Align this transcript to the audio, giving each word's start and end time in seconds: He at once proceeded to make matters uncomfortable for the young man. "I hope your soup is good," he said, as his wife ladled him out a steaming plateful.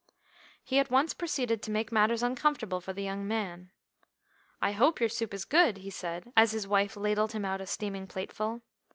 He 0.63 0.79
at 0.79 0.89
once 0.89 1.13
proceeded 1.13 1.61
to 1.61 1.69
make 1.69 1.91
matters 1.91 2.23
uncomfortable 2.23 2.81
for 2.81 2.91
the 2.91 3.03
young 3.03 3.27
man. 3.27 3.69
"I 4.59 4.71
hope 4.71 4.99
your 4.99 5.09
soup 5.09 5.31
is 5.31 5.45
good," 5.45 5.77
he 5.77 5.91
said, 5.91 6.33
as 6.35 6.53
his 6.53 6.67
wife 6.67 6.97
ladled 6.97 7.33
him 7.33 7.45
out 7.45 7.61
a 7.61 7.67
steaming 7.67 8.07
plateful. 8.07 8.63